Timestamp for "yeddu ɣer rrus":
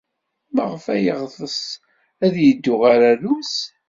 2.43-3.55